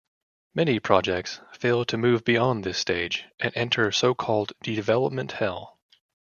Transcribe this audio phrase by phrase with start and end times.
[0.55, 5.79] Many projects fail to move beyond this stage and enter so-called development hell.